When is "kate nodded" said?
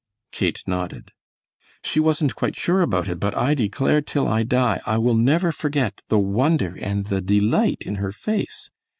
0.31-1.11